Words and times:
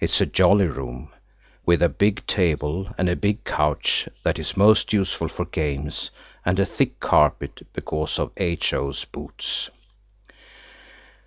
It 0.00 0.10
is 0.10 0.20
a 0.20 0.26
jolly 0.26 0.66
room, 0.66 1.12
with 1.64 1.82
a 1.82 1.88
big 1.88 2.26
table 2.26 2.94
and 2.98 3.08
a 3.08 3.16
big 3.16 3.42
couch, 3.44 4.06
that 4.22 4.38
is 4.38 4.54
most 4.54 4.92
useful 4.92 5.28
for 5.28 5.46
games, 5.46 6.10
and 6.44 6.58
a 6.58 6.66
thick 6.66 7.00
carpet 7.00 7.66
because 7.72 8.18
of 8.18 8.32
H.O.'s 8.36 9.06
boots. 9.06 9.70